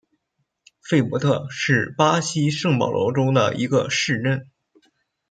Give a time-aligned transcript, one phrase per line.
[0.03, 0.07] 博
[0.81, 4.49] 费特是巴西圣保罗州的一个市镇。